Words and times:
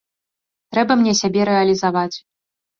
Трэба 0.77 0.97
мне 1.03 1.13
сябе 1.21 1.47
рэалізаваць. 1.53 2.11